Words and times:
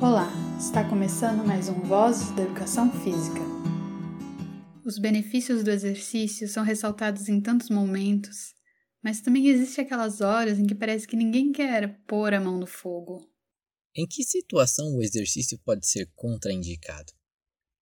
Olá, 0.00 0.30
está 0.60 0.88
começando 0.88 1.44
mais 1.44 1.68
um 1.68 1.80
Vozes 1.80 2.30
da 2.30 2.44
Educação 2.44 2.88
Física. 3.02 3.40
Os 4.84 4.96
benefícios 4.96 5.64
do 5.64 5.72
exercício 5.72 6.46
são 6.46 6.62
ressaltados 6.62 7.28
em 7.28 7.40
tantos 7.40 7.68
momentos, 7.68 8.54
mas 9.02 9.20
também 9.20 9.48
existe 9.48 9.80
aquelas 9.80 10.20
horas 10.20 10.56
em 10.56 10.66
que 10.68 10.74
parece 10.74 11.04
que 11.04 11.16
ninguém 11.16 11.50
quer 11.50 12.00
pôr 12.06 12.32
a 12.32 12.40
mão 12.40 12.60
no 12.60 12.66
fogo. 12.66 13.28
Em 13.92 14.06
que 14.06 14.22
situação 14.22 14.94
o 14.94 15.02
exercício 15.02 15.58
pode 15.64 15.84
ser 15.84 16.08
contraindicado? 16.14 17.12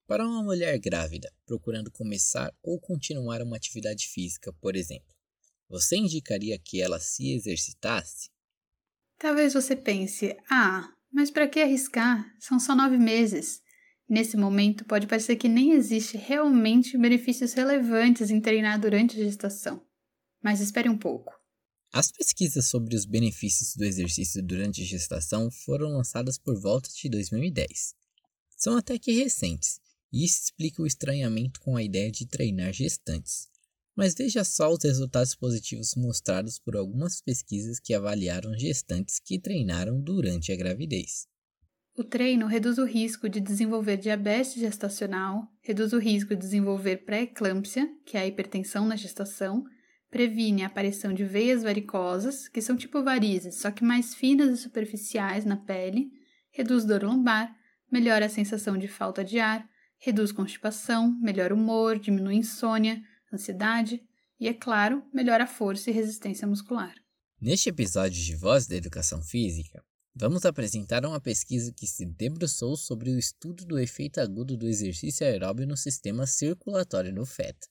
Para 0.06 0.26
uma 0.26 0.42
mulher 0.42 0.78
grávida 0.78 1.30
procurando 1.44 1.90
começar 1.90 2.50
ou 2.62 2.80
continuar 2.80 3.42
uma 3.42 3.56
atividade 3.56 4.08
física, 4.08 4.54
por 4.54 4.74
exemplo, 4.74 5.14
você 5.68 5.98
indicaria 5.98 6.58
que 6.58 6.80
ela 6.80 6.98
se 6.98 7.34
exercitasse? 7.34 8.30
Talvez 9.18 9.52
você 9.52 9.76
pense: 9.76 10.34
ah, 10.50 10.95
mas 11.16 11.30
para 11.30 11.48
que 11.48 11.60
arriscar? 11.60 12.30
São 12.38 12.60
só 12.60 12.76
nove 12.76 12.98
meses. 12.98 13.62
Nesse 14.06 14.36
momento, 14.36 14.84
pode 14.84 15.06
parecer 15.06 15.36
que 15.36 15.48
nem 15.48 15.72
existe 15.72 16.18
realmente 16.18 16.98
benefícios 16.98 17.54
relevantes 17.54 18.30
em 18.30 18.38
treinar 18.38 18.78
durante 18.78 19.18
a 19.18 19.24
gestação. 19.24 19.82
Mas 20.42 20.60
espere 20.60 20.90
um 20.90 20.98
pouco. 20.98 21.32
As 21.90 22.12
pesquisas 22.12 22.66
sobre 22.66 22.94
os 22.94 23.06
benefícios 23.06 23.74
do 23.74 23.84
exercício 23.84 24.42
durante 24.42 24.82
a 24.82 24.84
gestação 24.84 25.50
foram 25.50 25.88
lançadas 25.88 26.36
por 26.36 26.60
volta 26.60 26.90
de 26.90 27.08
2010. 27.08 27.94
São 28.54 28.76
até 28.76 28.98
que 28.98 29.12
recentes, 29.12 29.80
e 30.12 30.22
isso 30.22 30.42
explica 30.42 30.82
o 30.82 30.86
estranhamento 30.86 31.60
com 31.60 31.78
a 31.78 31.82
ideia 31.82 32.12
de 32.12 32.26
treinar 32.26 32.74
gestantes. 32.74 33.48
Mas 33.96 34.14
veja 34.14 34.44
só 34.44 34.70
os 34.70 34.84
resultados 34.84 35.34
positivos 35.34 35.94
mostrados 35.96 36.58
por 36.58 36.76
algumas 36.76 37.20
pesquisas 37.22 37.80
que 37.80 37.94
avaliaram 37.94 38.56
gestantes 38.56 39.18
que 39.18 39.40
treinaram 39.40 39.98
durante 40.00 40.52
a 40.52 40.56
gravidez. 40.56 41.26
O 41.98 42.04
treino 42.04 42.46
reduz 42.46 42.76
o 42.76 42.84
risco 42.84 43.26
de 43.26 43.40
desenvolver 43.40 43.96
diabetes 43.96 44.52
gestacional, 44.52 45.48
reduz 45.62 45.94
o 45.94 45.98
risco 45.98 46.34
de 46.34 46.40
desenvolver 46.42 46.98
pré-eclâmpsia, 46.98 47.88
que 48.04 48.18
é 48.18 48.20
a 48.20 48.26
hipertensão 48.26 48.86
na 48.86 48.96
gestação, 48.96 49.64
previne 50.10 50.62
a 50.62 50.66
aparição 50.66 51.14
de 51.14 51.24
veias 51.24 51.62
varicosas, 51.62 52.48
que 52.48 52.60
são 52.60 52.76
tipo 52.76 53.02
varizes, 53.02 53.60
só 53.60 53.70
que 53.70 53.82
mais 53.82 54.14
finas 54.14 54.50
e 54.50 54.62
superficiais 54.62 55.46
na 55.46 55.56
pele, 55.56 56.10
reduz 56.50 56.84
dor 56.84 57.02
lombar, 57.02 57.50
melhora 57.90 58.26
a 58.26 58.30
sensação 58.30 58.76
de 58.76 58.88
falta 58.88 59.24
de 59.24 59.38
ar, 59.38 59.66
reduz 59.98 60.32
constipação, 60.32 61.18
melhora 61.22 61.54
o 61.54 61.56
humor, 61.56 61.98
diminui 61.98 62.34
insônia, 62.34 63.02
ansiedade 63.32 64.02
e, 64.38 64.48
é 64.48 64.54
claro, 64.54 65.02
melhora 65.12 65.44
a 65.44 65.46
força 65.46 65.90
e 65.90 65.92
resistência 65.92 66.46
muscular. 66.46 66.94
Neste 67.40 67.68
episódio 67.68 68.22
de 68.22 68.34
Voz 68.34 68.66
da 68.66 68.76
Educação 68.76 69.22
Física, 69.22 69.84
vamos 70.14 70.44
apresentar 70.44 71.04
uma 71.04 71.20
pesquisa 71.20 71.72
que 71.72 71.86
se 71.86 72.06
debruçou 72.06 72.76
sobre 72.76 73.10
o 73.10 73.18
estudo 73.18 73.64
do 73.66 73.78
efeito 73.78 74.20
agudo 74.20 74.56
do 74.56 74.66
exercício 74.66 75.26
aeróbio 75.26 75.66
no 75.66 75.76
sistema 75.76 76.26
circulatório 76.26 77.14
do 77.14 77.26
feto. 77.26 77.66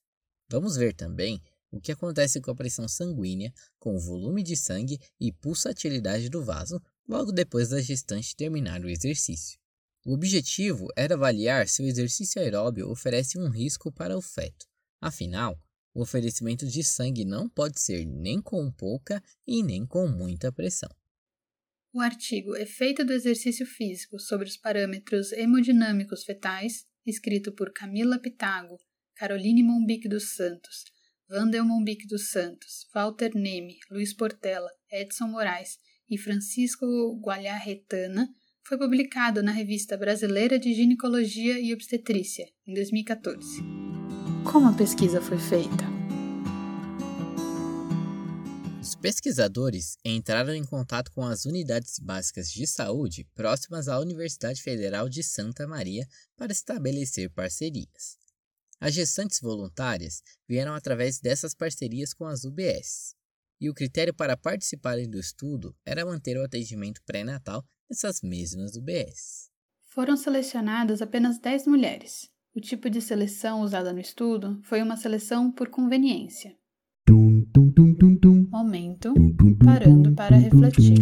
Vamos 0.49 0.75
ver 0.75 0.93
também 0.93 1.41
o 1.71 1.81
que 1.81 1.91
acontece 1.91 2.39
com 2.39 2.51
a 2.51 2.55
pressão 2.55 2.87
sanguínea, 2.87 3.51
com 3.79 3.95
o 3.95 3.99
volume 3.99 4.43
de 4.43 4.55
sangue 4.55 4.99
e 5.19 5.31
pulsatilidade 5.31 6.29
do 6.29 6.43
vaso 6.43 6.79
logo 7.07 7.31
depois 7.31 7.69
da 7.69 7.81
gestante 7.81 8.35
terminar 8.35 8.81
o 8.81 8.89
exercício. 8.89 9.59
O 10.05 10.13
objetivo 10.13 10.87
era 10.95 11.15
avaliar 11.15 11.67
se 11.67 11.81
o 11.81 11.87
exercício 11.87 12.39
aeróbio 12.39 12.89
oferece 12.89 13.39
um 13.39 13.49
risco 13.49 13.91
para 13.91 14.15
o 14.15 14.21
feto, 14.21 14.67
Afinal, 15.05 15.55
o 15.93 16.01
oferecimento 16.01 16.65
de 16.65 16.83
sangue 16.83 17.23
não 17.23 17.47
pode 17.47 17.79
ser 17.79 18.03
nem 18.07 18.41
com 18.41 18.71
pouca 18.71 19.21
e 19.45 19.61
nem 19.61 19.85
com 19.85 20.07
muita 20.07 20.51
pressão. 20.51 20.89
O 21.93 21.99
artigo 21.99 22.55
Efeito 22.55 23.05
do 23.05 23.13
exercício 23.13 23.67
físico 23.67 24.17
sobre 24.19 24.47
os 24.47 24.57
parâmetros 24.57 25.31
hemodinâmicos 25.31 26.23
fetais, 26.23 26.87
escrito 27.05 27.51
por 27.51 27.71
Camila 27.71 28.17
Pitago, 28.17 28.79
Caroline 29.15 29.61
Mombic 29.61 30.09
dos 30.09 30.33
Santos, 30.33 30.85
Vandel 31.29 31.65
Mombic 31.65 32.07
dos 32.07 32.31
Santos, 32.31 32.87
Walter 32.91 33.29
Neme, 33.35 33.77
Luiz 33.91 34.11
Portela, 34.11 34.71
Edson 34.91 35.27
Moraes 35.27 35.77
e 36.09 36.17
Francisco 36.17 36.83
Gualharretana, 37.23 38.27
foi 38.63 38.79
publicado 38.79 39.43
na 39.43 39.51
Revista 39.51 39.95
Brasileira 39.95 40.57
de 40.57 40.73
Ginecologia 40.73 41.59
e 41.59 41.71
Obstetrícia, 41.75 42.47
em 42.65 42.73
2014. 42.73 43.74
Como 44.45 44.69
a 44.69 44.73
pesquisa 44.73 45.19
foi 45.19 45.39
feita? 45.39 45.83
Os 48.79 48.93
pesquisadores 48.93 49.97
entraram 50.05 50.53
em 50.53 50.63
contato 50.63 51.11
com 51.11 51.25
as 51.25 51.45
unidades 51.45 51.97
básicas 51.97 52.51
de 52.51 52.67
saúde 52.67 53.27
próximas 53.33 53.87
à 53.87 53.99
Universidade 53.99 54.61
Federal 54.61 55.09
de 55.09 55.23
Santa 55.23 55.67
Maria 55.67 56.07
para 56.37 56.51
estabelecer 56.51 57.29
parcerias. 57.31 58.17
As 58.79 58.93
gestantes 58.93 59.41
voluntárias 59.41 60.21
vieram 60.47 60.75
através 60.75 61.19
dessas 61.19 61.55
parcerias 61.55 62.13
com 62.13 62.25
as 62.25 62.43
UBS, 62.43 63.15
e 63.59 63.69
o 63.69 63.73
critério 63.73 64.13
para 64.13 64.37
participarem 64.37 65.09
do 65.09 65.19
estudo 65.19 65.75
era 65.83 66.05
manter 66.05 66.37
o 66.37 66.43
atendimento 66.43 67.01
pré-natal 67.03 67.65
nessas 67.89 68.21
mesmas 68.21 68.75
UBS. 68.75 69.49
Foram 69.87 70.15
selecionadas 70.15 71.01
apenas 71.01 71.39
10 71.39 71.65
mulheres, 71.67 72.29
o 72.55 72.61
tipo 72.61 72.89
de 72.89 73.01
seleção 73.01 73.61
usada 73.61 73.91
no 73.91 73.99
estudo 73.99 74.61
foi 74.63 74.81
uma 74.81 74.95
seleção 74.95 75.51
por 75.51 75.67
conveniência. 75.67 76.55
Momento, 78.49 79.13
parando 79.63 80.15
para 80.15 80.37
refletir. 80.37 80.95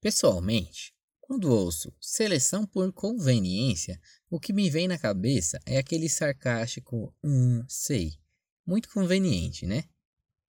Pessoalmente, 0.00 0.94
quando 1.20 1.52
ouço 1.52 1.92
seleção 2.00 2.64
por 2.64 2.90
conveniência, 2.94 4.00
o 4.30 4.40
que 4.40 4.54
me 4.54 4.70
vem 4.70 4.88
na 4.88 4.98
cabeça 4.98 5.60
é 5.66 5.76
aquele 5.76 6.08
sarcástico 6.08 7.14
hum, 7.22 7.62
sei. 7.68 8.12
Muito 8.66 8.88
conveniente, 8.88 9.66
né? 9.66 9.84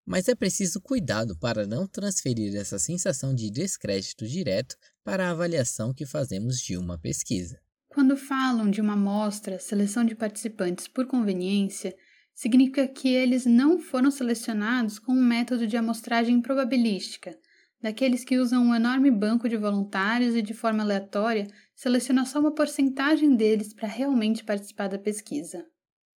Mas 0.05 0.29
é 0.29 0.33
preciso 0.33 0.79
cuidado 0.79 1.37
para 1.37 1.67
não 1.67 1.85
transferir 1.85 2.55
essa 2.55 2.79
sensação 2.79 3.35
de 3.35 3.51
descrédito 3.51 4.25
direto 4.25 4.77
para 5.03 5.27
a 5.27 5.31
avaliação 5.31 5.93
que 5.93 6.05
fazemos 6.05 6.61
de 6.61 6.77
uma 6.77 6.97
pesquisa. 6.97 7.59
Quando 7.97 8.15
falam 8.15 8.69
de 8.69 8.79
uma 8.79 8.93
amostra, 8.93 9.57
seleção 9.57 10.05
de 10.05 10.13
participantes 10.13 10.87
por 10.87 11.07
conveniência, 11.07 11.95
significa 12.31 12.87
que 12.87 13.07
eles 13.07 13.43
não 13.43 13.79
foram 13.79 14.11
selecionados 14.11 14.99
com 14.99 15.13
um 15.13 15.25
método 15.25 15.65
de 15.65 15.75
amostragem 15.75 16.39
probabilística, 16.39 17.35
daqueles 17.81 18.23
que 18.23 18.37
usam 18.37 18.63
um 18.63 18.75
enorme 18.75 19.09
banco 19.09 19.49
de 19.49 19.57
voluntários 19.57 20.35
e, 20.35 20.43
de 20.43 20.53
forma 20.53 20.83
aleatória, 20.83 21.47
seleciona 21.75 22.23
só 22.23 22.39
uma 22.39 22.53
porcentagem 22.53 23.35
deles 23.35 23.73
para 23.73 23.87
realmente 23.87 24.43
participar 24.43 24.89
da 24.89 24.99
pesquisa. 24.99 25.65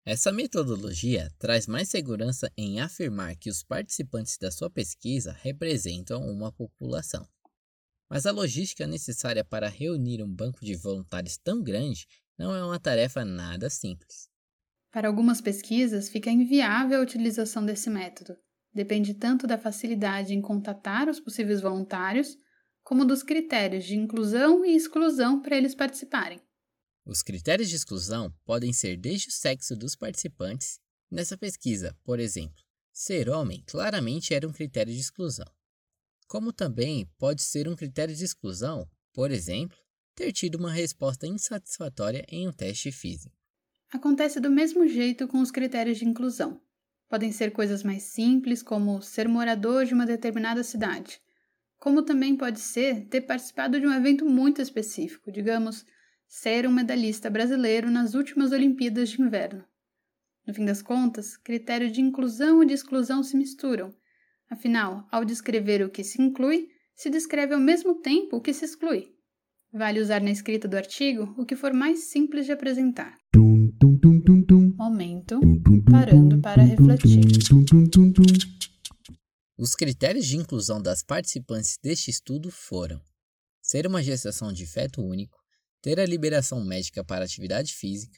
Essa 0.05 0.33
metodologia 0.33 1.29
traz 1.39 1.65
mais 1.65 1.87
segurança 1.87 2.51
em 2.57 2.81
afirmar 2.81 3.37
que 3.37 3.49
os 3.49 3.63
participantes 3.63 4.37
da 4.37 4.51
sua 4.51 4.69
pesquisa 4.69 5.31
representam 5.31 6.29
uma 6.29 6.51
população. 6.51 7.25
Mas 8.09 8.25
a 8.25 8.31
logística 8.31 8.87
necessária 8.87 9.45
para 9.45 9.69
reunir 9.69 10.23
um 10.23 10.33
banco 10.33 10.65
de 10.65 10.75
voluntários 10.75 11.37
tão 11.37 11.61
grande 11.61 12.07
não 12.35 12.55
é 12.55 12.63
uma 12.63 12.79
tarefa 12.79 13.23
nada 13.23 13.69
simples. 13.69 14.27
Para 14.91 15.07
algumas 15.07 15.39
pesquisas, 15.39 16.09
fica 16.09 16.31
inviável 16.31 16.99
a 16.99 17.03
utilização 17.03 17.63
desse 17.63 17.89
método. 17.89 18.35
Depende 18.73 19.13
tanto 19.13 19.45
da 19.45 19.59
facilidade 19.59 20.33
em 20.33 20.41
contatar 20.41 21.07
os 21.07 21.19
possíveis 21.19 21.61
voluntários, 21.61 22.35
como 22.81 23.05
dos 23.05 23.21
critérios 23.21 23.85
de 23.85 23.95
inclusão 23.95 24.65
e 24.65 24.75
exclusão 24.75 25.39
para 25.39 25.55
eles 25.55 25.75
participarem. 25.75 26.41
Os 27.05 27.21
critérios 27.21 27.69
de 27.69 27.75
exclusão 27.75 28.33
podem 28.43 28.73
ser 28.73 28.97
desde 28.97 29.29
o 29.29 29.31
sexo 29.31 29.75
dos 29.75 29.95
participantes. 29.95 30.79
Nessa 31.11 31.37
pesquisa, 31.37 31.95
por 32.03 32.19
exemplo, 32.19 32.63
ser 32.91 33.29
homem 33.29 33.63
claramente 33.67 34.33
era 34.33 34.47
um 34.47 34.51
critério 34.51 34.93
de 34.93 34.99
exclusão 34.99 35.45
como 36.29 36.53
também 36.53 37.09
pode 37.17 37.41
ser 37.41 37.67
um 37.67 37.75
critério 37.75 38.15
de 38.15 38.23
exclusão, 38.23 38.87
por 39.11 39.31
exemplo, 39.31 39.75
ter 40.13 40.31
tido 40.31 40.59
uma 40.59 40.71
resposta 40.71 41.25
insatisfatória 41.25 42.23
em 42.29 42.47
um 42.47 42.53
teste 42.53 42.91
físico. 42.91 43.35
Acontece 43.91 44.39
do 44.39 44.51
mesmo 44.51 44.87
jeito 44.87 45.27
com 45.27 45.39
os 45.39 45.49
critérios 45.49 45.97
de 45.97 46.05
inclusão. 46.05 46.61
Podem 47.09 47.31
ser 47.31 47.49
coisas 47.49 47.81
mais 47.81 48.03
simples, 48.03 48.61
como 48.61 49.01
ser 49.01 49.27
morador 49.27 49.85
de 49.85 49.95
uma 49.95 50.05
determinada 50.05 50.63
cidade, 50.63 51.19
como 51.79 52.03
também 52.03 52.37
pode 52.37 52.59
ser 52.59 53.07
ter 53.07 53.21
participado 53.21 53.79
de 53.79 53.87
um 53.87 53.93
evento 53.93 54.23
muito 54.23 54.61
específico, 54.61 55.31
digamos, 55.31 55.83
ser 56.27 56.67
um 56.67 56.71
medalhista 56.71 57.27
brasileiro 57.27 57.89
nas 57.89 58.13
últimas 58.13 58.51
Olimpíadas 58.51 59.09
de 59.09 59.19
Inverno. 59.19 59.65
No 60.45 60.53
fim 60.53 60.63
das 60.63 60.83
contas, 60.83 61.35
critérios 61.35 61.91
de 61.91 62.01
inclusão 62.01 62.61
e 62.61 62.67
de 62.67 62.73
exclusão 62.73 63.23
se 63.23 63.35
misturam 63.35 63.91
Afinal, 64.49 65.07
ao 65.11 65.23
descrever 65.23 65.83
o 65.83 65.89
que 65.89 66.03
se 66.03 66.21
inclui, 66.21 66.67
se 66.95 67.09
descreve 67.09 67.53
ao 67.53 67.59
mesmo 67.59 68.01
tempo 68.01 68.37
o 68.37 68.41
que 68.41 68.53
se 68.53 68.65
exclui. 68.65 69.07
Vale 69.71 70.01
usar 70.01 70.21
na 70.21 70.31
escrita 70.31 70.67
do 70.67 70.75
artigo 70.75 71.35
o 71.37 71.45
que 71.45 71.55
for 71.55 71.71
mais 71.71 72.05
simples 72.05 72.47
de 72.47 72.51
apresentar. 72.51 73.15
Momento, 74.75 75.39
parando 75.91 76.41
para 76.41 76.63
refletir. 76.63 77.21
Os 79.55 79.75
critérios 79.75 80.25
de 80.25 80.37
inclusão 80.37 80.81
das 80.81 81.03
participantes 81.03 81.77
deste 81.83 82.09
estudo 82.09 82.49
foram 82.49 82.99
ser 83.61 83.85
uma 83.85 84.01
gestação 84.01 84.51
de 84.51 84.65
feto 84.65 85.01
único, 85.01 85.37
ter 85.81 85.99
a 85.99 86.05
liberação 86.05 86.65
médica 86.65 87.03
para 87.03 87.23
atividade 87.23 87.73
física, 87.73 88.17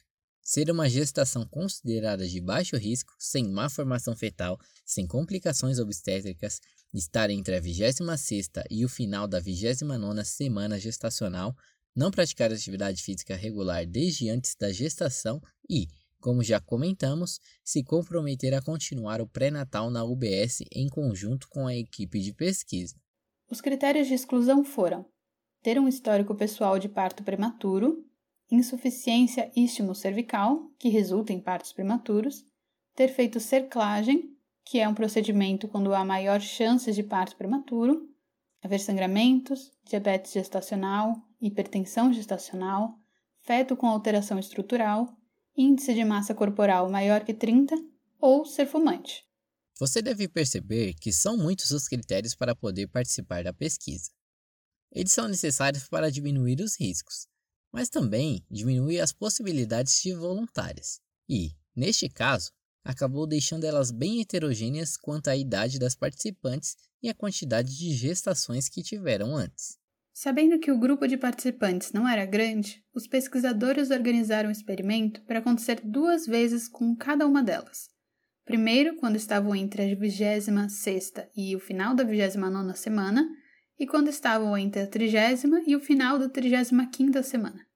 ser 0.52 0.70
uma 0.70 0.86
gestação 0.86 1.46
considerada 1.46 2.28
de 2.28 2.38
baixo 2.38 2.76
risco, 2.76 3.14
sem 3.18 3.48
má 3.50 3.70
formação 3.70 4.14
fetal, 4.14 4.58
sem 4.84 5.06
complicações 5.06 5.78
obstétricas, 5.78 6.60
estar 6.92 7.30
entre 7.30 7.56
a 7.56 7.60
26 7.60 8.50
e 8.70 8.84
o 8.84 8.88
final 8.90 9.26
da 9.26 9.40
29 9.40 10.22
semana 10.26 10.78
gestacional, 10.78 11.56
não 11.96 12.10
praticar 12.10 12.52
atividade 12.52 13.02
física 13.02 13.34
regular 13.34 13.86
desde 13.86 14.28
antes 14.28 14.54
da 14.54 14.70
gestação 14.70 15.40
e, 15.70 15.86
como 16.20 16.44
já 16.44 16.60
comentamos, 16.60 17.40
se 17.64 17.82
comprometer 17.82 18.52
a 18.52 18.60
continuar 18.60 19.22
o 19.22 19.26
pré-natal 19.26 19.90
na 19.90 20.04
UBS 20.04 20.64
em 20.70 20.86
conjunto 20.86 21.48
com 21.48 21.66
a 21.66 21.74
equipe 21.74 22.20
de 22.20 22.34
pesquisa. 22.34 22.94
Os 23.50 23.62
critérios 23.62 24.06
de 24.06 24.12
exclusão 24.12 24.62
foram 24.62 25.06
ter 25.62 25.80
um 25.80 25.88
histórico 25.88 26.34
pessoal 26.34 26.78
de 26.78 26.90
parto 26.90 27.22
prematuro, 27.22 28.04
insuficiência 28.52 29.50
istmo-cervical, 29.56 30.70
que 30.78 30.90
resulta 30.90 31.32
em 31.32 31.40
partos 31.40 31.72
prematuros, 31.72 32.44
ter 32.94 33.08
feito 33.08 33.40
cerclagem, 33.40 34.36
que 34.64 34.78
é 34.78 34.86
um 34.86 34.94
procedimento 34.94 35.66
quando 35.66 35.94
há 35.94 36.04
maior 36.04 36.40
chance 36.40 36.92
de 36.92 37.02
parto 37.02 37.34
prematuro, 37.34 38.06
haver 38.62 38.78
sangramentos, 38.78 39.72
diabetes 39.84 40.32
gestacional, 40.32 41.16
hipertensão 41.40 42.12
gestacional, 42.12 42.94
feto 43.40 43.74
com 43.74 43.86
alteração 43.86 44.38
estrutural, 44.38 45.16
índice 45.56 45.94
de 45.94 46.04
massa 46.04 46.34
corporal 46.34 46.90
maior 46.90 47.24
que 47.24 47.32
30 47.32 47.74
ou 48.20 48.44
ser 48.44 48.66
fumante. 48.66 49.24
Você 49.80 50.02
deve 50.02 50.28
perceber 50.28 50.94
que 50.94 51.10
são 51.10 51.36
muitos 51.36 51.70
os 51.70 51.88
critérios 51.88 52.34
para 52.34 52.54
poder 52.54 52.86
participar 52.88 53.42
da 53.42 53.52
pesquisa. 53.52 54.10
Eles 54.92 55.10
são 55.10 55.26
necessários 55.26 55.88
para 55.88 56.10
diminuir 56.10 56.60
os 56.60 56.78
riscos, 56.78 57.26
mas 57.72 57.88
também 57.88 58.44
diminuir 58.50 59.00
as 59.00 59.12
possibilidades 59.12 60.00
de 60.02 60.12
voluntárias. 60.14 61.00
E, 61.28 61.52
neste 61.74 62.08
caso, 62.08 62.52
acabou 62.84 63.26
deixando 63.26 63.64
elas 63.64 63.90
bem 63.90 64.20
heterogêneas 64.20 64.96
quanto 64.96 65.28
à 65.28 65.36
idade 65.36 65.78
das 65.78 65.94
participantes 65.94 66.76
e 67.02 67.08
a 67.08 67.14
quantidade 67.14 67.76
de 67.76 67.94
gestações 67.94 68.68
que 68.68 68.82
tiveram 68.82 69.34
antes. 69.34 69.78
Sabendo 70.12 70.58
que 70.58 70.70
o 70.70 70.78
grupo 70.78 71.06
de 71.08 71.16
participantes 71.16 71.92
não 71.92 72.06
era 72.06 72.26
grande, 72.26 72.84
os 72.94 73.06
pesquisadores 73.06 73.90
organizaram 73.90 74.50
o 74.50 74.52
experimento 74.52 75.22
para 75.22 75.38
acontecer 75.38 75.80
duas 75.82 76.26
vezes 76.26 76.68
com 76.68 76.94
cada 76.94 77.26
uma 77.26 77.42
delas. 77.42 77.88
Primeiro, 78.44 78.96
quando 78.96 79.16
estavam 79.16 79.54
entre 79.54 79.82
a 79.82 79.94
26 79.94 81.12
e 81.34 81.56
o 81.56 81.60
final 81.60 81.94
da 81.94 82.04
29 82.04 82.76
semana, 82.76 83.26
e 83.78 83.86
quando 83.86 84.08
estavam 84.08 84.56
entre 84.56 84.82
a 84.82 84.86
trigésima 84.86 85.62
e 85.66 85.74
o 85.74 85.80
final 85.80 86.18
da 86.18 86.28
trigésima 86.28 86.88
quinta 86.90 87.22
semana. 87.22 87.66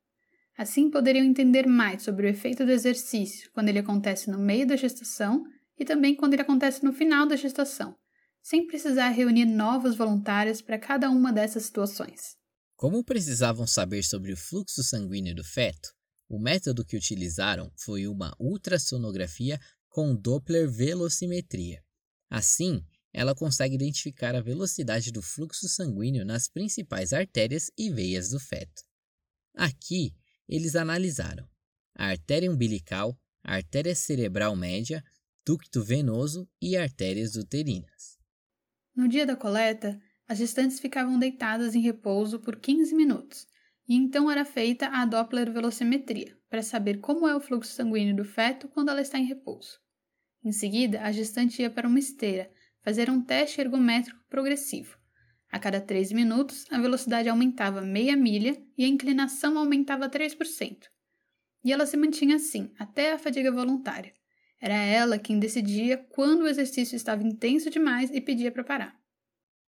Assim 0.57 0.91
poderiam 0.91 1.25
entender 1.25 1.67
mais 1.67 2.03
sobre 2.03 2.27
o 2.27 2.29
efeito 2.29 2.65
do 2.65 2.71
exercício 2.71 3.51
quando 3.53 3.69
ele 3.69 3.79
acontece 3.79 4.31
no 4.31 4.39
meio 4.39 4.67
da 4.67 4.77
gestação 4.77 5.45
e 5.79 5.85
também 5.85 6.15
quando 6.15 6.33
ele 6.33 6.43
acontece 6.43 6.83
no 6.85 6.93
final 6.93 7.27
da 7.27 7.37
gestação, 7.37 7.95
sem 8.43 8.67
precisar 8.67 9.11
reunir 9.11 9.45
novos 9.45 9.97
voluntários 9.97 10.63
para 10.63 10.79
cada 10.79 11.11
uma 11.11 11.33
dessas 11.33 11.65
situações. 11.65 12.37
Como 12.77 13.05
precisavam 13.05 13.67
saber 13.67 14.03
sobre 14.03 14.33
o 14.33 14.37
fluxo 14.37 14.83
sanguíneo 14.83 15.35
do 15.35 15.45
feto, 15.45 15.89
o 16.29 16.39
método 16.39 16.85
que 16.85 16.97
utilizaram 16.97 17.71
foi 17.77 18.07
uma 18.07 18.35
ultrassonografia 18.39 19.59
com 19.89 20.15
Doppler 20.15 20.71
velocimetria. 20.71 21.83
Assim, 22.29 22.83
ela 23.17 23.35
consegue 23.35 23.75
identificar 23.75 24.35
a 24.37 24.43
velocidade 24.43 25.11
do 25.11 25.23
fluxo 25.23 25.67
sanguíneo 25.71 26.23
nas 26.23 26.49
principais 26.49 27.15
artérias 27.15 27.71
e 27.75 27.89
veias 27.89 28.29
do 28.29 28.39
feto. 28.39 28.83
Aqui, 29.55 30.15
eles 30.47 30.77
analisaram 30.77 31.49
a 31.95 32.09
artéria 32.09 32.51
umbilical, 32.51 33.19
a 33.43 33.55
artéria 33.55 33.95
cerebral 33.95 34.55
média, 34.55 35.03
ducto 35.47 35.83
venoso 35.83 36.47
e 36.61 36.77
artérias 36.77 37.37
uterinas. 37.37 38.19
No 38.95 39.09
dia 39.09 39.25
da 39.25 39.35
coleta, 39.35 39.99
as 40.29 40.37
gestantes 40.37 40.79
ficavam 40.79 41.19
deitadas 41.19 41.75
em 41.75 41.81
repouso 41.81 42.39
por 42.39 42.57
15 42.57 42.95
minutos, 42.95 43.47
e 43.89 43.95
então 43.95 44.31
era 44.31 44.45
feita 44.45 44.89
a 44.89 45.07
Doppler 45.07 45.51
velocimetria 45.51 46.37
para 46.51 46.63
saber 46.63 47.01
como 47.01 47.27
é 47.27 47.35
o 47.35 47.41
fluxo 47.41 47.73
sanguíneo 47.73 48.15
do 48.15 48.27
feto 48.27 48.69
quando 48.69 48.91
ela 48.91 49.01
está 49.01 49.19
em 49.19 49.25
repouso. 49.25 49.79
Em 50.45 50.53
seguida, 50.53 51.01
a 51.01 51.11
gestante 51.11 51.63
ia 51.63 51.71
para 51.71 51.89
uma 51.89 51.99
esteira 51.99 52.55
fazer 52.87 53.11
um 53.11 53.21
teste 53.21 53.61
ergométrico 53.61 54.21
progressivo. 54.31 54.97
A 55.51 55.59
cada 55.59 55.81
3 55.81 56.13
minutos, 56.13 56.67
a 56.71 56.79
velocidade 56.79 57.29
aumentava 57.29 57.81
meia 57.81 58.17
milha 58.17 58.57
e 58.79 58.85
a 58.85 58.87
inclinação 58.87 59.59
aumentava 59.59 60.09
3%. 60.09 60.87
E 61.65 61.73
ela 61.73 61.85
se 61.85 61.97
mantinha 61.97 62.37
assim 62.37 62.71
até 62.79 63.13
a 63.13 63.19
fadiga 63.19 63.51
voluntária. 63.51 64.13
Era 64.61 64.77
ela 64.77 65.19
quem 65.19 65.41
decidia 65.41 65.99
quando 65.99 66.43
o 66.43 66.47
exercício 66.47 66.95
estava 66.95 67.25
intenso 67.25 67.69
demais 67.71 68.09
e 68.13 68.21
pedia 68.21 68.53
para 68.53 68.63
parar. 68.63 68.97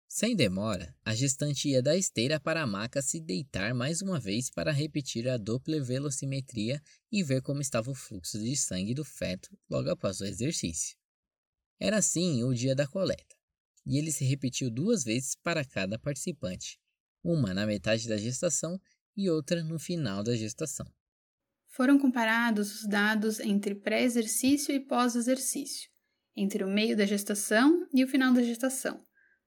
Sem 0.06 0.36
demora, 0.36 0.94
a 1.02 1.14
gestante 1.14 1.70
ia 1.70 1.82
da 1.82 1.96
esteira 1.96 2.38
para 2.38 2.60
a 2.60 2.66
maca 2.66 3.00
se 3.00 3.18
deitar 3.20 3.72
mais 3.72 4.02
uma 4.02 4.20
vez 4.20 4.50
para 4.50 4.70
repetir 4.70 5.26
a 5.30 5.38
Doppler 5.38 5.82
velocimetria 5.82 6.78
e 7.10 7.22
ver 7.22 7.40
como 7.40 7.62
estava 7.62 7.90
o 7.90 7.94
fluxo 7.94 8.38
de 8.38 8.54
sangue 8.54 8.92
do 8.92 9.04
feto 9.04 9.48
logo 9.70 9.88
após 9.88 10.20
o 10.20 10.26
exercício. 10.26 10.97
Era 11.80 11.98
assim 11.98 12.42
o 12.42 12.52
dia 12.52 12.74
da 12.74 12.86
coleta, 12.86 13.36
e 13.86 13.98
ele 13.98 14.10
se 14.10 14.24
repetiu 14.24 14.70
duas 14.70 15.04
vezes 15.04 15.36
para 15.36 15.64
cada 15.64 15.98
participante, 15.98 16.78
uma 17.22 17.54
na 17.54 17.66
metade 17.66 18.08
da 18.08 18.16
gestação 18.16 18.78
e 19.16 19.30
outra 19.30 19.62
no 19.62 19.78
final 19.78 20.22
da 20.22 20.34
gestação. 20.34 20.86
Foram 21.68 21.98
comparados 21.98 22.80
os 22.80 22.88
dados 22.88 23.38
entre 23.38 23.74
pré-exercício 23.74 24.74
e 24.74 24.80
pós-exercício, 24.80 25.88
entre 26.36 26.64
o 26.64 26.68
meio 26.68 26.96
da 26.96 27.06
gestação 27.06 27.86
e 27.94 28.02
o 28.02 28.08
final 28.08 28.32
da 28.32 28.42
gestação, 28.42 29.00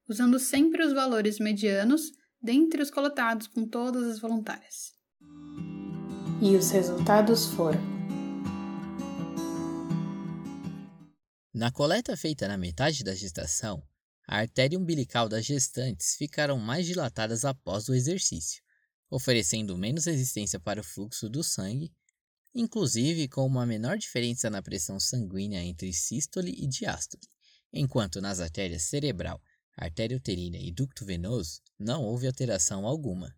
usando 0.08 0.38
sempre 0.38 0.82
os 0.84 0.92
valores 0.92 1.38
medianos 1.38 2.10
dentre 2.40 2.82
os 2.82 2.90
coletados 2.90 3.46
com 3.46 3.68
todas 3.68 4.04
as 4.04 4.18
voluntárias. 4.18 4.92
E 6.40 6.56
os 6.56 6.70
resultados 6.70 7.46
foram 7.46 7.91
Na 11.54 11.70
coleta 11.70 12.16
feita 12.16 12.48
na 12.48 12.56
metade 12.56 13.04
da 13.04 13.14
gestação, 13.14 13.86
a 14.26 14.38
artéria 14.38 14.78
umbilical 14.78 15.28
das 15.28 15.44
gestantes 15.44 16.16
ficaram 16.16 16.58
mais 16.58 16.86
dilatadas 16.86 17.44
após 17.44 17.90
o 17.90 17.94
exercício, 17.94 18.62
oferecendo 19.10 19.76
menos 19.76 20.06
resistência 20.06 20.58
para 20.58 20.80
o 20.80 20.84
fluxo 20.84 21.28
do 21.28 21.44
sangue, 21.44 21.92
inclusive 22.54 23.28
com 23.28 23.46
uma 23.46 23.66
menor 23.66 23.98
diferença 23.98 24.48
na 24.48 24.62
pressão 24.62 24.98
sanguínea 24.98 25.62
entre 25.62 25.92
sístole 25.92 26.54
e 26.56 26.66
diástole, 26.66 27.22
enquanto 27.70 28.18
nas 28.18 28.40
artérias 28.40 28.84
cerebral, 28.84 29.38
artéria 29.76 30.16
uterina 30.16 30.56
e 30.56 30.72
ducto 30.72 31.04
venoso 31.04 31.60
não 31.78 32.02
houve 32.02 32.26
alteração 32.26 32.86
alguma. 32.86 33.36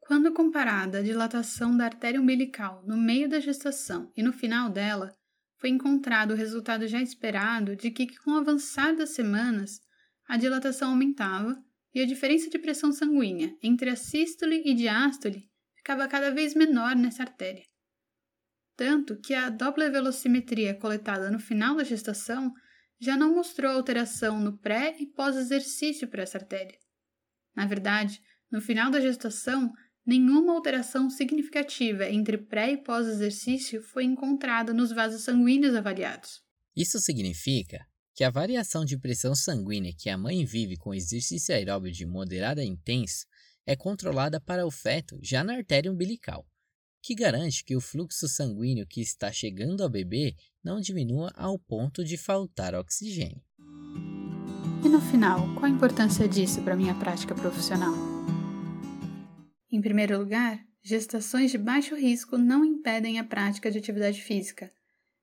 Quando 0.00 0.34
comparada 0.34 0.98
a 0.98 1.02
dilatação 1.02 1.74
da 1.74 1.86
artéria 1.86 2.20
umbilical 2.20 2.82
no 2.86 2.98
meio 2.98 3.30
da 3.30 3.40
gestação 3.40 4.12
e 4.14 4.22
no 4.22 4.34
final 4.34 4.68
dela, 4.68 5.16
foi 5.64 5.70
encontrado 5.70 6.32
o 6.32 6.36
resultado 6.36 6.86
já 6.86 7.00
esperado 7.00 7.74
de 7.74 7.90
que, 7.90 8.06
com 8.18 8.32
o 8.32 8.36
avançar 8.36 8.94
das 8.94 9.14
semanas, 9.14 9.80
a 10.28 10.36
dilatação 10.36 10.90
aumentava 10.90 11.56
e 11.94 12.02
a 12.02 12.06
diferença 12.06 12.50
de 12.50 12.58
pressão 12.58 12.92
sanguínea 12.92 13.56
entre 13.62 13.88
a 13.88 13.96
sístole 13.96 14.62
e 14.62 14.74
diástole 14.74 15.48
ficava 15.74 16.06
cada 16.06 16.30
vez 16.30 16.54
menor 16.54 16.94
nessa 16.94 17.22
artéria. 17.22 17.64
Tanto 18.76 19.18
que 19.18 19.32
a 19.32 19.48
Doppler 19.48 19.90
velocimetria 19.90 20.74
coletada 20.74 21.30
no 21.30 21.38
final 21.38 21.76
da 21.76 21.82
gestação 21.82 22.52
já 23.00 23.16
não 23.16 23.34
mostrou 23.34 23.72
alteração 23.72 24.38
no 24.38 24.58
pré 24.58 24.94
e 25.00 25.06
pós-exercício 25.06 26.06
para 26.08 26.24
essa 26.24 26.36
artéria. 26.36 26.78
Na 27.56 27.64
verdade, 27.64 28.20
no 28.52 28.60
final 28.60 28.90
da 28.90 29.00
gestação, 29.00 29.72
Nenhuma 30.06 30.52
alteração 30.52 31.08
significativa 31.08 32.06
entre 32.10 32.36
pré 32.36 32.72
e 32.72 32.76
pós-exercício 32.76 33.82
foi 33.82 34.04
encontrada 34.04 34.74
nos 34.74 34.92
vasos 34.92 35.22
sanguíneos 35.22 35.74
avaliados. 35.74 36.42
Isso 36.76 36.98
significa 37.00 37.86
que 38.14 38.22
a 38.22 38.30
variação 38.30 38.84
de 38.84 38.98
pressão 38.98 39.34
sanguínea 39.34 39.94
que 39.96 40.10
a 40.10 40.18
mãe 40.18 40.44
vive 40.44 40.76
com 40.76 40.92
exercício 40.92 41.54
aeróbio 41.54 41.90
de 41.90 42.04
moderado 42.04 42.60
a 42.60 42.64
intenso 42.64 43.26
é 43.66 43.74
controlada 43.74 44.38
para 44.38 44.66
o 44.66 44.70
feto 44.70 45.18
já 45.22 45.42
na 45.42 45.54
artéria 45.54 45.90
umbilical, 45.90 46.46
que 47.02 47.14
garante 47.14 47.64
que 47.64 47.74
o 47.74 47.80
fluxo 47.80 48.28
sanguíneo 48.28 48.86
que 48.86 49.00
está 49.00 49.32
chegando 49.32 49.82
ao 49.82 49.88
bebê 49.88 50.36
não 50.62 50.80
diminua 50.80 51.32
ao 51.34 51.58
ponto 51.58 52.04
de 52.04 52.18
faltar 52.18 52.74
oxigênio. 52.74 53.42
E 54.84 54.88
no 54.88 55.00
final, 55.00 55.54
qual 55.54 55.64
a 55.64 55.70
importância 55.70 56.28
disso 56.28 56.60
para 56.62 56.74
a 56.74 56.76
minha 56.76 56.94
prática 56.94 57.34
profissional? 57.34 58.23
Em 59.74 59.80
primeiro 59.80 60.16
lugar, 60.16 60.64
gestações 60.84 61.50
de 61.50 61.58
baixo 61.58 61.96
risco 61.96 62.38
não 62.38 62.64
impedem 62.64 63.18
a 63.18 63.24
prática 63.24 63.72
de 63.72 63.78
atividade 63.78 64.22
física. 64.22 64.72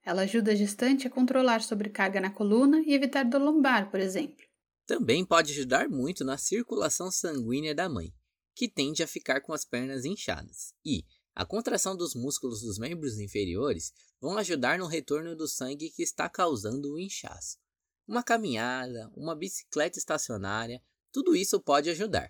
Ela 0.04 0.24
ajuda 0.24 0.52
a 0.52 0.56
gestante 0.56 1.08
a 1.08 1.10
controlar 1.10 1.62
sobrecarga 1.62 2.20
na 2.20 2.30
coluna 2.30 2.82
e 2.86 2.94
evitar 2.94 3.24
dor 3.24 3.42
lombar, 3.42 3.90
por 3.90 3.98
exemplo. 3.98 4.44
Também 4.86 5.26
pode 5.26 5.54
ajudar 5.54 5.88
muito 5.88 6.26
na 6.26 6.38
circulação 6.38 7.10
sanguínea 7.10 7.74
da 7.74 7.88
mãe, 7.88 8.14
que 8.54 8.68
tende 8.68 9.02
a 9.02 9.08
ficar 9.08 9.40
com 9.40 9.54
as 9.54 9.64
pernas 9.64 10.04
inchadas, 10.04 10.74
e 10.86 11.06
a 11.34 11.46
contração 11.46 11.96
dos 11.96 12.14
músculos 12.14 12.60
dos 12.60 12.78
membros 12.78 13.20
inferiores 13.20 13.94
vão 14.20 14.38
ajudar 14.38 14.78
no 14.80 14.86
retorno 14.86 15.34
do 15.34 15.48
sangue 15.48 15.90
que 15.92 16.04
está 16.04 16.28
causando 16.28 16.92
o 16.92 17.00
inchaço. 17.00 17.58
Uma 18.06 18.22
caminhada, 18.22 19.10
uma 19.16 19.34
bicicleta 19.34 19.98
estacionária, 19.98 20.82
tudo 21.10 21.38
isso 21.38 21.58
pode 21.58 21.90
ajudar. 21.90 22.30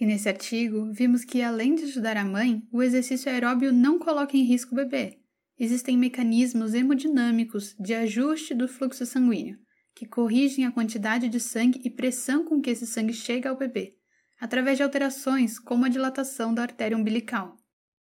E 0.00 0.06
nesse 0.06 0.28
artigo, 0.28 0.92
vimos 0.92 1.24
que 1.24 1.42
além 1.42 1.74
de 1.74 1.84
ajudar 1.84 2.16
a 2.16 2.24
mãe, 2.24 2.62
o 2.72 2.82
exercício 2.82 3.30
aeróbio 3.30 3.72
não 3.72 3.98
coloca 3.98 4.36
em 4.36 4.44
risco 4.44 4.72
o 4.72 4.76
bebê. 4.76 5.18
Existem 5.58 5.98
mecanismos 5.98 6.72
hemodinâmicos 6.72 7.74
de 7.80 7.92
ajuste 7.94 8.54
do 8.54 8.68
fluxo 8.68 9.04
sanguíneo, 9.04 9.58
que 9.96 10.06
corrigem 10.06 10.64
a 10.64 10.70
quantidade 10.70 11.28
de 11.28 11.40
sangue 11.40 11.80
e 11.84 11.90
pressão 11.90 12.44
com 12.44 12.60
que 12.60 12.70
esse 12.70 12.86
sangue 12.86 13.12
chega 13.12 13.50
ao 13.50 13.58
bebê, 13.58 13.96
através 14.40 14.76
de 14.76 14.84
alterações 14.84 15.58
como 15.58 15.84
a 15.84 15.88
dilatação 15.88 16.54
da 16.54 16.62
artéria 16.62 16.96
umbilical. 16.96 17.56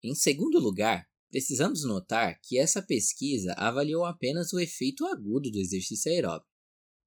Em 0.04 0.16
segundo 0.16 0.60
lugar, 0.60 1.06
precisamos 1.30 1.84
notar 1.86 2.40
que 2.42 2.58
essa 2.58 2.82
pesquisa 2.82 3.54
avaliou 3.58 4.06
apenas 4.06 4.52
o 4.54 4.60
efeito 4.60 5.06
agudo 5.06 5.52
do 5.52 5.60
exercício 5.60 6.12
aeróbico. 6.12 6.50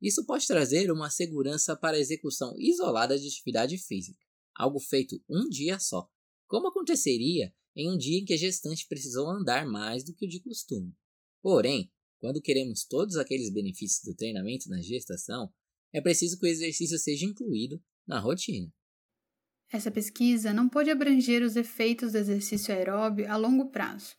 Isso 0.00 0.24
pode 0.24 0.46
trazer 0.46 0.92
uma 0.92 1.10
segurança 1.10 1.76
para 1.76 1.96
a 1.96 2.00
execução 2.00 2.54
isolada 2.56 3.18
de 3.18 3.26
atividade 3.26 3.76
física, 3.78 4.24
algo 4.58 4.80
feito 4.80 5.22
um 5.28 5.48
dia 5.48 5.78
só, 5.78 6.10
como 6.46 6.68
aconteceria 6.68 7.54
em 7.76 7.88
um 7.90 7.96
dia 7.96 8.18
em 8.18 8.24
que 8.24 8.34
a 8.34 8.36
gestante 8.36 8.86
precisou 8.88 9.30
andar 9.30 9.64
mais 9.64 10.02
do 10.02 10.12
que 10.12 10.26
o 10.26 10.28
de 10.28 10.40
costume. 10.40 10.92
Porém, 11.40 11.92
quando 12.18 12.42
queremos 12.42 12.84
todos 12.84 13.16
aqueles 13.16 13.52
benefícios 13.52 14.02
do 14.04 14.16
treinamento 14.16 14.68
na 14.68 14.82
gestação, 14.82 15.52
é 15.92 16.00
preciso 16.00 16.38
que 16.38 16.46
o 16.46 16.50
exercício 16.50 16.98
seja 16.98 17.24
incluído 17.24 17.80
na 18.04 18.18
rotina. 18.18 18.72
Essa 19.70 19.90
pesquisa 19.90 20.52
não 20.52 20.68
pôde 20.68 20.90
abranger 20.90 21.42
os 21.42 21.54
efeitos 21.54 22.12
do 22.12 22.18
exercício 22.18 22.74
aeróbio 22.74 23.30
a 23.30 23.36
longo 23.36 23.70
prazo. 23.70 24.16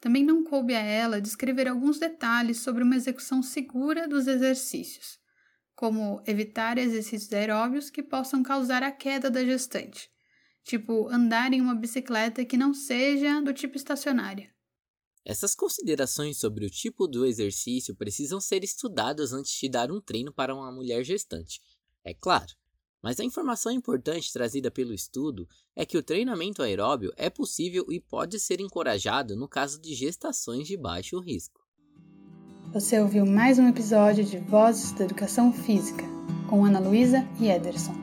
Também 0.00 0.24
não 0.24 0.44
coube 0.44 0.74
a 0.74 0.80
ela 0.80 1.20
descrever 1.20 1.66
alguns 1.66 1.98
detalhes 1.98 2.58
sobre 2.58 2.82
uma 2.82 2.96
execução 2.96 3.42
segura 3.42 4.06
dos 4.06 4.26
exercícios, 4.26 5.18
como 5.78 6.20
evitar 6.26 6.76
exercícios 6.76 7.32
aeróbios 7.32 7.88
que 7.88 8.02
possam 8.02 8.42
causar 8.42 8.82
a 8.82 8.90
queda 8.90 9.30
da 9.30 9.44
gestante, 9.44 10.10
tipo 10.64 11.08
andar 11.08 11.52
em 11.52 11.60
uma 11.60 11.72
bicicleta 11.76 12.44
que 12.44 12.56
não 12.56 12.74
seja 12.74 13.40
do 13.40 13.54
tipo 13.54 13.76
estacionária. 13.76 14.52
Essas 15.24 15.54
considerações 15.54 16.40
sobre 16.40 16.66
o 16.66 16.70
tipo 16.70 17.06
do 17.06 17.24
exercício 17.24 17.94
precisam 17.94 18.40
ser 18.40 18.64
estudadas 18.64 19.32
antes 19.32 19.52
de 19.52 19.68
dar 19.68 19.92
um 19.92 20.00
treino 20.00 20.32
para 20.32 20.52
uma 20.52 20.72
mulher 20.72 21.04
gestante, 21.04 21.60
é 22.02 22.12
claro. 22.12 22.52
Mas 23.00 23.20
a 23.20 23.24
informação 23.24 23.70
importante 23.70 24.32
trazida 24.32 24.72
pelo 24.72 24.92
estudo 24.92 25.48
é 25.76 25.86
que 25.86 25.96
o 25.96 26.02
treinamento 26.02 26.60
aeróbio 26.60 27.12
é 27.16 27.30
possível 27.30 27.86
e 27.88 28.00
pode 28.00 28.40
ser 28.40 28.60
encorajado 28.60 29.36
no 29.36 29.46
caso 29.46 29.80
de 29.80 29.94
gestações 29.94 30.66
de 30.66 30.76
baixo 30.76 31.20
risco. 31.20 31.57
Você 32.72 33.00
ouviu 33.00 33.24
mais 33.24 33.58
um 33.58 33.66
episódio 33.66 34.22
de 34.22 34.36
Vozes 34.36 34.92
da 34.92 35.04
Educação 35.04 35.50
Física 35.50 36.04
com 36.48 36.66
Ana 36.66 36.78
Luísa 36.78 37.24
e 37.40 37.48
Ederson. 37.48 37.94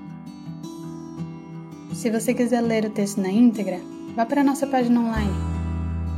Se 1.94 2.10
você 2.10 2.34
quiser 2.34 2.62
ler 2.62 2.84
o 2.84 2.90
texto 2.90 3.22
na 3.22 3.30
íntegra, 3.30 3.80
vá 4.16 4.26
para 4.26 4.42
a 4.42 4.44
nossa 4.44 4.66
página 4.66 5.00
online 5.00 5.36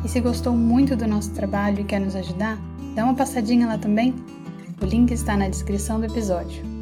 e 0.05 0.07
se 0.07 0.21
gostou 0.21 0.53
muito 0.53 0.95
do 0.95 1.05
nosso 1.05 1.33
trabalho 1.33 1.81
e 1.81 1.83
quer 1.83 1.99
nos 1.99 2.15
ajudar, 2.15 2.57
dá 2.95 3.03
uma 3.03 3.15
passadinha 3.15 3.67
lá 3.67 3.77
também. 3.77 4.15
O 4.81 4.85
link 4.85 5.11
está 5.11 5.35
na 5.35 5.49
descrição 5.49 5.99
do 5.99 6.05
episódio. 6.05 6.76